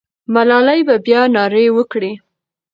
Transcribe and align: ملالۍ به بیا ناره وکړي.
ملالۍ 0.33 0.81
به 0.87 0.95
بیا 1.05 1.21
ناره 1.35 1.61
وکړي. 1.77 2.11